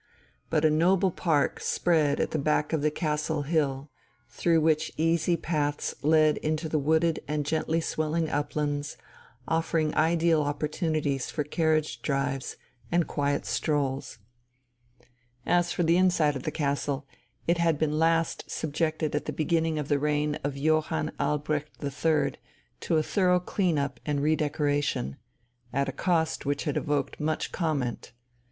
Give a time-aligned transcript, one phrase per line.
[0.49, 3.91] But a noble park spread at the back of the castle hill,
[4.29, 8.97] through which easy paths led up into the wooded and gently swelling uplands,
[9.47, 12.57] offering ideal opportunities for carriage drives
[12.91, 14.17] and quiet strolls.
[15.45, 17.05] As for the inside of the castle,
[17.45, 22.33] it had been last subjected at the beginning of the reign of Johann Albrecht III
[22.79, 25.17] to a thorough clean up and redecoration
[25.71, 28.13] at a cost which had evoked much comment.